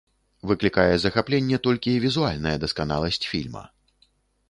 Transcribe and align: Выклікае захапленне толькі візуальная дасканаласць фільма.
Выклікае 0.51 0.85
захапленне 1.03 1.61
толькі 1.69 1.95
візуальная 2.07 2.57
дасканаласць 2.67 3.25
фільма. 3.35 3.63